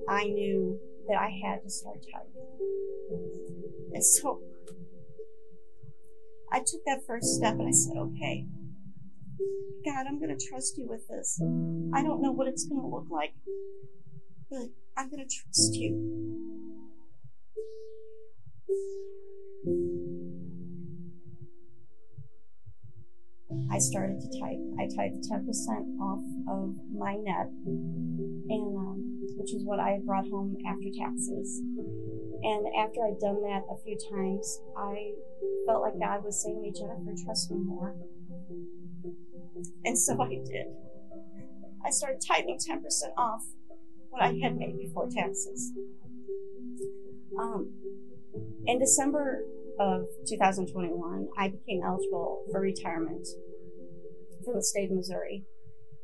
[0.09, 0.79] I knew
[1.09, 2.33] that I had to start tithing.
[3.93, 4.41] And so
[6.53, 8.47] I took that first step and I said, okay,
[9.85, 11.41] God, I'm going to trust you with this.
[11.95, 13.35] I don't know what it's going to look like,
[14.51, 16.37] but I'm going to trust you.
[23.71, 24.59] I started to tithe.
[24.79, 25.47] I tithed 10%
[26.01, 28.97] off of my net, and um,
[29.37, 31.63] which is what I brought home after taxes.
[32.43, 35.13] And after I'd done that a few times, I
[35.67, 37.95] felt like God was saying to me, Jennifer, trust me more.
[39.85, 40.67] And so I did.
[41.85, 42.83] I started tithing 10%
[43.17, 43.43] off
[44.11, 45.73] what I had made before taxes.
[47.39, 47.71] Um,
[48.67, 49.45] in December
[49.79, 53.27] of 2021, I became eligible for retirement
[54.45, 55.45] from the state of Missouri.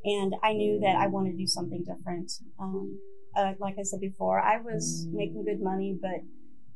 [0.04, 2.32] And I knew that I wanted to do something different.
[2.61, 2.98] Um,
[3.37, 6.20] uh, like I said before, I was making good money, but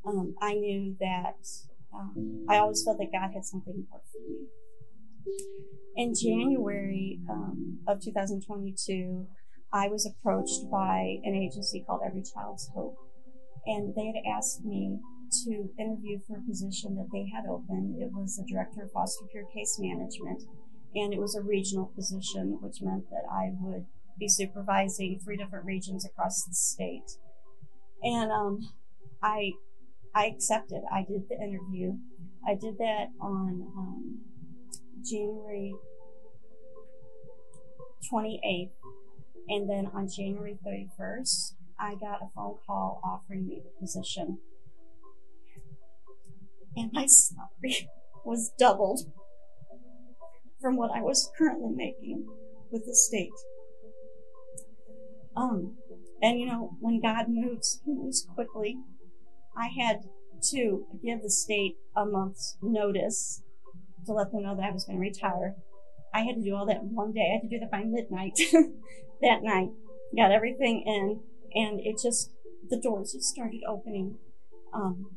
[0.08, 1.44] um, I knew that
[1.92, 4.46] um, I always felt that God had something more for me.
[5.96, 9.26] In January um, of 2022,
[9.72, 12.96] I was approached by an agency called Every Child's Hope,
[13.66, 15.00] and they had asked me
[15.30, 17.96] to interview for a position that they had open.
[18.00, 20.42] It was the director of foster care case management,
[20.94, 23.86] and it was a regional position, which meant that I would
[24.18, 27.18] be supervising three different regions across the state.
[28.02, 28.60] And um,
[29.22, 29.52] I
[30.14, 30.82] I accepted.
[30.92, 31.96] I did the interview.
[32.46, 34.20] I did that on um,
[35.04, 35.74] January
[38.12, 38.70] 28th,
[39.48, 44.38] and then on January 31st, I got a phone call offering me the position
[46.76, 47.88] and my salary
[48.24, 49.00] was doubled
[50.60, 52.26] from what I was currently making
[52.70, 53.30] with the state.
[55.36, 55.76] Um,
[56.22, 58.78] and you know, when God moves, He moves quickly.
[59.56, 60.00] I had
[60.50, 63.42] to give the state a month's notice
[64.06, 65.54] to let them know that I was going to retire.
[66.14, 67.28] I had to do all that in one day.
[67.30, 68.38] I had to do that by midnight
[69.22, 69.70] that night.
[70.16, 71.20] Got everything in,
[71.54, 72.30] and it just
[72.68, 74.16] the doors just started opening.
[74.72, 75.10] Um,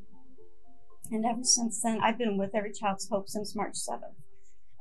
[1.12, 4.16] and ever since then, I've been with Every Child's Hope since March 7th.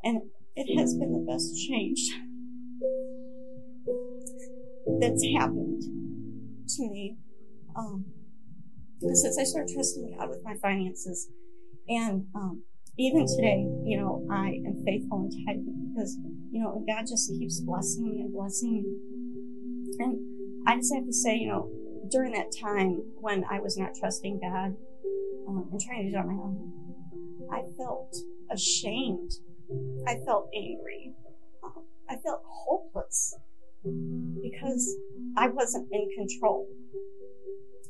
[0.04, 0.22] And
[0.54, 2.00] it has been the best change
[5.00, 5.82] that's happened
[6.68, 7.16] to me
[7.76, 8.04] um,
[9.00, 11.28] since I started trusting God with my finances.
[11.88, 12.62] And um,
[12.98, 16.16] even today, you know, I am faithful and tithing because,
[16.50, 20.04] you know, God just keeps blessing me and blessing me.
[20.04, 21.70] And I just have to say, you know,
[22.10, 24.76] during that time when I was not trusting God,
[25.48, 26.72] um, and trying to do it on my own,
[27.50, 28.14] I felt
[28.50, 29.32] ashamed.
[30.06, 31.14] I felt angry.
[32.10, 33.36] I felt hopeless
[34.42, 34.96] because
[35.36, 36.66] I wasn't in control.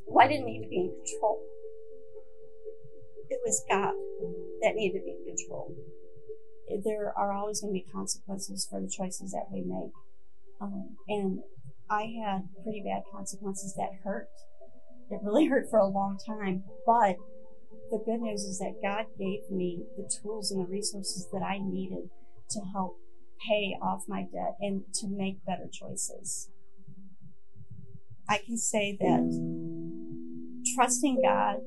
[0.07, 1.41] Well, I didn't need to be in control.
[3.29, 3.93] It was God
[4.61, 5.75] that needed to be in control.
[6.83, 9.93] There are always going to be consequences for the choices that we make.
[10.61, 11.39] Um, and
[11.89, 14.27] I had pretty bad consequences that hurt.
[15.09, 17.15] It really hurt for a long time, but
[17.91, 21.57] the good news is that God gave me the tools and the resources that I
[21.59, 22.09] needed
[22.51, 22.97] to help
[23.47, 26.49] pay off my debt and to make better choices.
[28.27, 29.23] I can say that
[30.75, 31.57] trusting God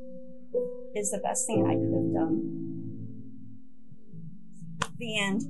[0.94, 2.50] is the best thing I could have done.
[4.98, 5.42] The end.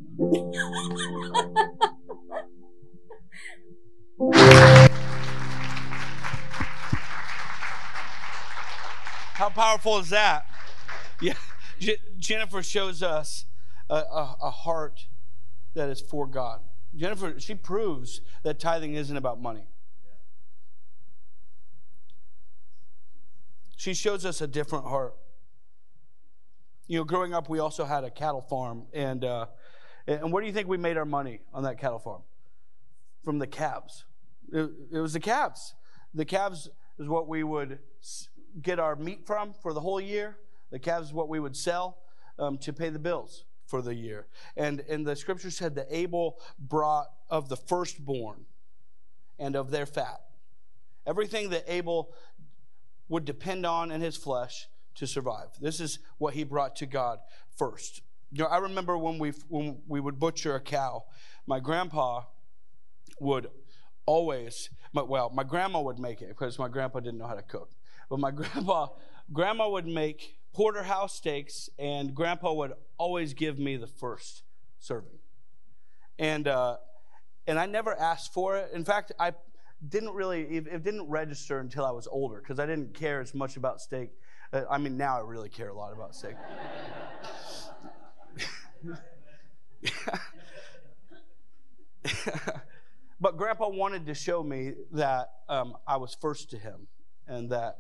[9.34, 10.44] How powerful is that?
[11.22, 11.34] Yeah,
[11.78, 13.44] J- Jennifer shows us
[13.88, 15.06] a, a, a heart
[15.74, 16.60] that is for God.
[16.96, 19.66] Jennifer, she proves that tithing isn't about money.
[23.76, 25.14] She shows us a different heart.
[26.88, 29.46] You know, growing up, we also had a cattle farm, and uh,
[30.06, 32.22] and where do you think we made our money on that cattle farm?
[33.24, 34.04] From the calves.
[34.52, 35.74] It, it was the calves.
[36.14, 37.78] The calves is what we would
[38.60, 40.36] get our meat from for the whole year.
[40.72, 41.98] The calves is what we would sell
[42.38, 44.26] um, to pay the bills for the year.
[44.56, 48.46] And, and the scripture said that Abel brought of the firstborn
[49.38, 50.22] and of their fat.
[51.06, 52.12] Everything that Abel
[53.08, 55.48] would depend on in his flesh to survive.
[55.60, 57.18] This is what he brought to God
[57.56, 58.02] first.
[58.30, 61.04] You know, I remember when we when we would butcher a cow,
[61.46, 62.22] my grandpa
[63.20, 63.48] would
[64.06, 67.70] always, well, my grandma would make it because my grandpa didn't know how to cook.
[68.08, 68.88] But my grandpa,
[69.32, 74.42] grandma would make porterhouse steaks, and Grandpa would always give me the first
[74.78, 75.18] serving.
[76.18, 76.76] And uh,
[77.46, 78.70] and I never asked for it.
[78.72, 79.32] In fact, I
[79.88, 83.56] didn't really it didn't register until I was older because I didn't care as much
[83.56, 84.10] about steak.
[84.52, 86.36] Uh, I mean, now I really care a lot about steak.
[93.20, 96.86] but Grandpa wanted to show me that um, I was first to him
[97.26, 97.76] and that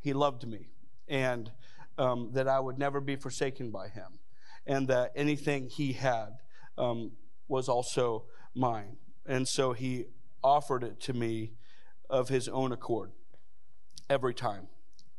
[0.00, 0.68] he loved me
[1.08, 1.50] and
[1.98, 4.18] um, that I would never be forsaken by him
[4.66, 6.38] and that anything he had
[6.78, 7.12] um,
[7.48, 8.24] was also
[8.54, 8.96] mine.
[9.26, 10.06] And so he
[10.42, 11.52] offered it to me
[12.10, 13.12] of his own accord
[14.08, 14.68] every time.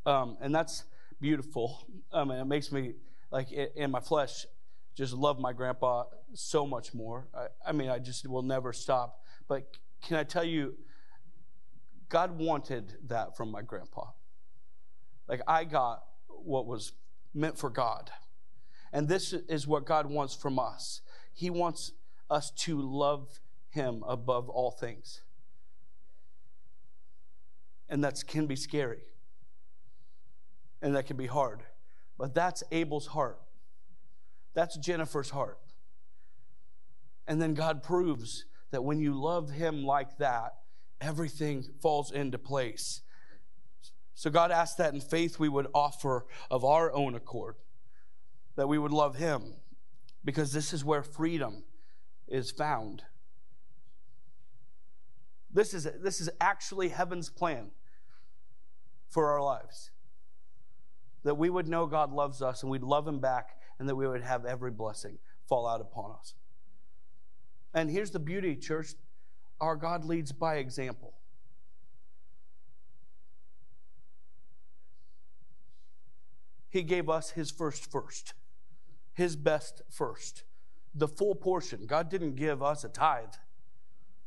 [0.05, 0.86] Um, and that's
[1.19, 1.86] beautiful.
[2.11, 2.93] Um, and it makes me,
[3.32, 4.45] like, in my flesh,
[4.95, 6.03] just love my grandpa
[6.34, 7.28] so much more.
[7.34, 9.19] I, I mean, I just will never stop.
[9.47, 10.76] But can I tell you,
[12.09, 14.05] God wanted that from my grandpa.
[15.28, 16.03] Like, I got
[16.43, 16.93] what was
[17.33, 18.11] meant for God.
[18.91, 21.01] And this is what God wants from us.
[21.33, 21.91] He wants
[22.29, 25.21] us to love him above all things.
[27.89, 29.03] And that can be scary.
[30.81, 31.63] And that can be hard.
[32.17, 33.41] But that's Abel's heart.
[34.53, 35.59] That's Jennifer's heart.
[37.27, 40.55] And then God proves that when you love him like that,
[41.01, 43.01] everything falls into place.
[44.16, 47.55] So God asked that in faith we would offer of our own accord,
[48.55, 49.55] that we would love him,
[50.24, 51.63] because this is where freedom
[52.28, 53.03] is found.
[55.53, 57.72] This is, this is actually heaven's plan
[59.09, 59.91] for our lives.
[61.24, 64.07] That we would know God loves us and we'd love him back and that we
[64.07, 66.34] would have every blessing fall out upon us.
[67.74, 68.93] And here's the beauty, church
[69.59, 71.13] our God leads by example.
[76.76, 78.34] He gave us his first first,
[79.13, 80.43] his best first,
[80.93, 81.86] the full portion.
[81.86, 83.36] God didn't give us a tithe,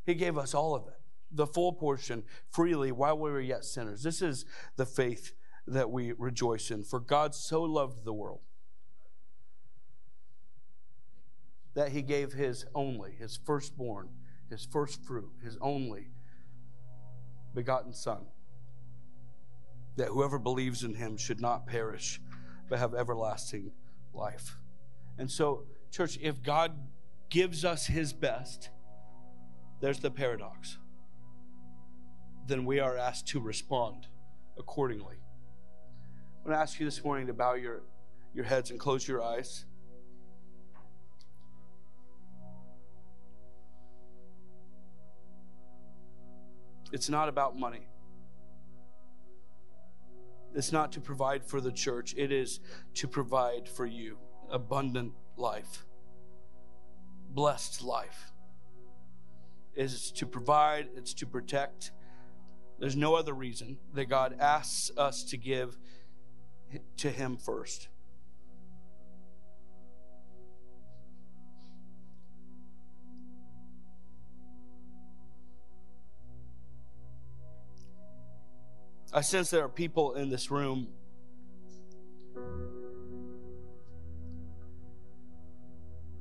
[0.06, 0.98] he gave us all of it,
[1.30, 4.02] the full portion freely while we were yet sinners.
[4.02, 4.46] This is
[4.76, 5.34] the faith
[5.66, 6.84] that we rejoice in.
[6.84, 8.40] For God so loved the world
[11.74, 14.08] that he gave his only, his firstborn,
[14.48, 16.12] his first fruit, his only
[17.54, 18.24] begotten Son,
[19.96, 22.22] that whoever believes in him should not perish,
[22.68, 23.72] but have everlasting
[24.12, 24.56] life.
[25.18, 26.72] And so, church, if God
[27.30, 28.70] gives us his best,
[29.80, 30.78] there's the paradox.
[32.46, 34.06] Then we are asked to respond
[34.58, 35.16] accordingly.
[35.16, 37.82] I want to ask you this morning to bow your,
[38.34, 39.64] your heads and close your eyes.
[46.90, 47.86] It's not about money.
[50.54, 52.60] It's not to provide for the church, it is
[52.94, 54.18] to provide for you
[54.50, 55.84] abundant life,
[57.30, 58.32] blessed life.
[59.74, 61.92] It is to provide, it's to protect.
[62.78, 65.78] There's no other reason that God asks us to give
[66.96, 67.88] to Him first.
[79.12, 80.88] I sense there are people in this room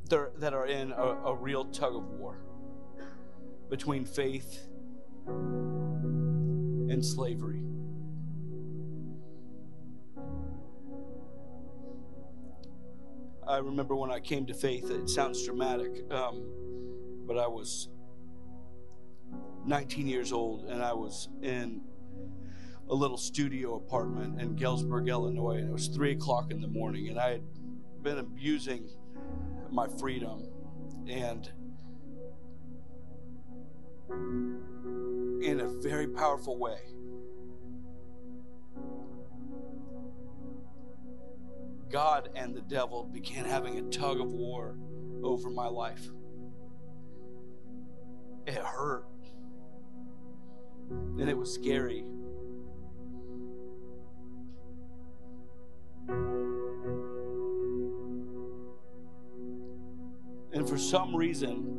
[0.09, 2.39] that are in a, a real tug of war
[3.69, 4.69] between faith
[5.27, 7.61] and slavery.
[13.45, 16.43] I remember when I came to faith, it sounds dramatic, um,
[17.25, 17.89] but I was
[19.65, 21.81] 19 years old and I was in
[22.89, 27.09] a little studio apartment in Galesburg, Illinois, and it was three o'clock in the morning,
[27.09, 27.43] and I had
[28.01, 28.89] been abusing
[29.69, 30.47] my freedom
[31.07, 31.51] and
[34.09, 36.79] in a very powerful way.
[41.89, 44.77] God and the devil began having a tug of war
[45.23, 46.09] over my life.
[48.45, 49.05] It hurt.
[50.89, 52.05] And it was scary.
[60.57, 61.77] And for some reason,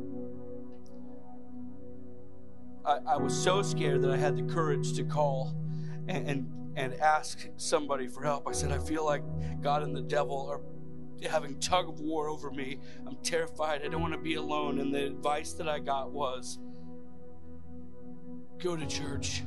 [2.85, 5.55] I, I, was so scared that I had the courage to call
[6.07, 8.47] and, and, and ask somebody for help.
[8.47, 9.23] I said, I feel like
[9.61, 10.61] God and the devil are
[11.29, 12.79] having tug of war over me.
[13.05, 13.81] I'm terrified.
[13.83, 14.79] I don't want to be alone.
[14.79, 16.59] And the advice that I got was
[18.59, 19.43] go to church,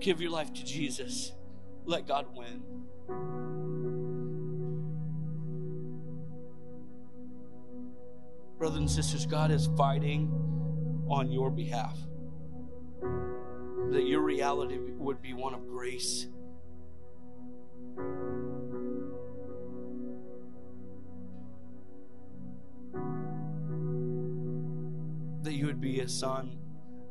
[0.00, 1.32] give your life to Jesus,
[1.84, 3.41] let God win.
[8.62, 10.30] Brothers and sisters, God is fighting
[11.08, 11.98] on your behalf.
[13.90, 16.28] That your reality would be one of grace.
[25.42, 26.56] That you would be a son,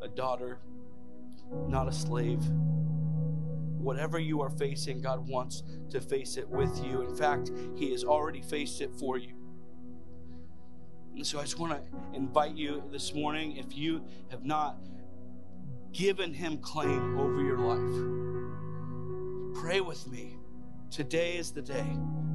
[0.01, 0.59] a daughter,
[1.67, 2.45] not a slave.
[3.77, 7.01] Whatever you are facing, God wants to face it with you.
[7.01, 9.40] In fact, He has already faced it for you.
[11.15, 11.81] And so I just want to
[12.15, 14.77] invite you this morning if you have not
[15.91, 20.37] given Him claim over your life, pray with me.
[20.89, 21.85] Today is the day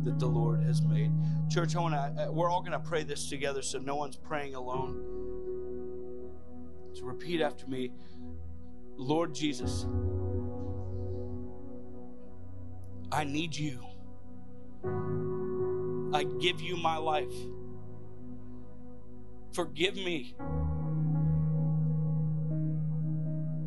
[0.04, 1.12] that the Lord has made.
[1.50, 4.16] Church, I want to, uh, we're all going to pray this together so no one's
[4.16, 5.02] praying alone.
[6.94, 7.92] So repeat after me
[8.98, 9.84] Lord Jesus,
[13.12, 13.78] I need you.
[16.14, 17.34] I give you my life.
[19.57, 20.36] Forgive me.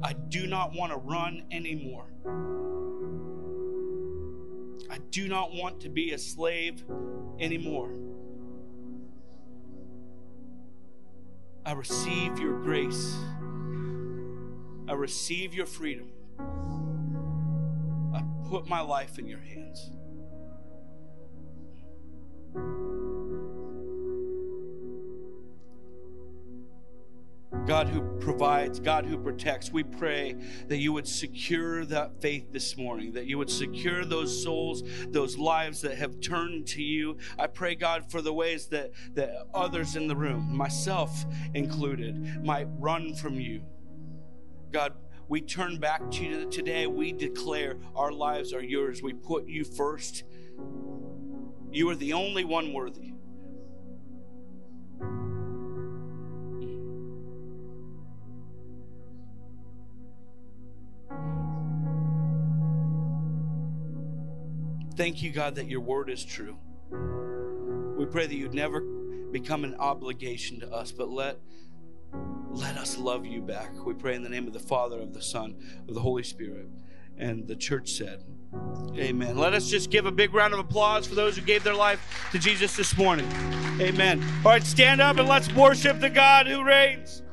[0.03, 2.05] I do not want to run anymore.
[4.87, 6.83] I do not want to be a slave
[7.39, 7.89] anymore.
[11.65, 13.15] I receive your grace.
[14.87, 16.11] I receive your freedom.
[18.13, 19.89] I put my life in your hands.
[27.69, 30.35] God who provides, God who protects, we pray
[30.69, 35.37] that you would secure that faith this morning, that you would secure those souls, those
[35.37, 37.17] lives that have turned to you.
[37.37, 42.67] I pray, God, for the ways that, that others in the room, myself included, might
[42.79, 43.61] run from you.
[44.71, 44.93] God,
[45.27, 46.87] we turn back to you today.
[46.87, 49.03] We declare our lives are yours.
[49.03, 50.23] We put you first.
[51.71, 53.08] You are the only one worthy.
[64.99, 66.57] Thank you, God, that your word is true.
[67.97, 68.81] We pray that you'd never
[69.31, 71.39] become an obligation to us, but let
[72.49, 73.71] let us love you back.
[73.85, 75.55] We pray in the name of the Father, of the Son,
[75.87, 76.67] of the Holy Spirit.
[77.17, 78.25] And the church said,
[78.97, 79.37] Amen.
[79.37, 82.27] Let us just give a big round of applause for those who gave their life
[82.33, 83.31] to Jesus this morning.
[83.79, 84.21] Amen.
[84.43, 87.23] All right, stand up and let's worship the God who reigns.